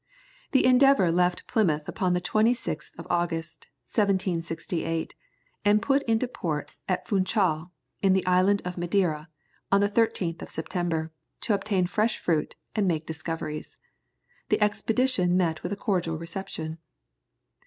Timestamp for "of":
2.97-3.05, 8.65-8.79, 10.41-10.49